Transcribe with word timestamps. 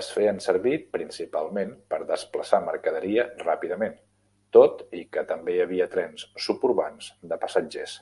Es 0.00 0.08
feien 0.14 0.40
servir 0.46 0.74
principalment 0.96 1.72
per 1.94 2.00
desplaçar 2.10 2.60
mercaderia 2.66 3.26
ràpidament, 3.46 3.96
tot 4.58 4.86
i 5.02 5.04
que 5.16 5.26
també 5.34 5.56
hi 5.56 5.64
havia 5.68 5.90
trens 5.96 6.30
suburbans 6.50 7.12
de 7.34 7.44
passatgers. 7.48 8.00